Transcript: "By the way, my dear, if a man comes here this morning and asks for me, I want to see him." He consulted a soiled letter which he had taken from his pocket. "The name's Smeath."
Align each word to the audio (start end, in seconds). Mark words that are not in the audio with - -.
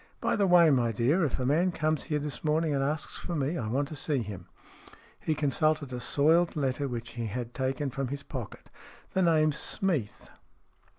"By 0.29 0.35
the 0.35 0.47
way, 0.47 0.71
my 0.71 0.91
dear, 0.91 1.23
if 1.23 1.39
a 1.39 1.45
man 1.45 1.71
comes 1.71 2.05
here 2.05 2.17
this 2.17 2.43
morning 2.43 2.73
and 2.73 2.83
asks 2.83 3.19
for 3.19 3.35
me, 3.35 3.55
I 3.55 3.67
want 3.67 3.87
to 3.89 3.95
see 3.95 4.23
him." 4.23 4.47
He 5.19 5.35
consulted 5.35 5.93
a 5.93 5.99
soiled 5.99 6.55
letter 6.55 6.87
which 6.87 7.11
he 7.11 7.27
had 7.27 7.53
taken 7.53 7.91
from 7.91 8.07
his 8.07 8.23
pocket. 8.23 8.71
"The 9.13 9.21
name's 9.21 9.57
Smeath." 9.57 10.31